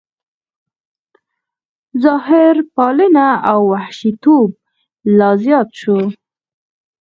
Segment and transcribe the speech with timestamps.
[2.03, 4.49] ظاهرپالنه او حشویتوب
[5.17, 5.97] لا زیات شو.